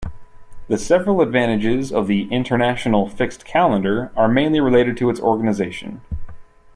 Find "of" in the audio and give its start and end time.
1.91-2.07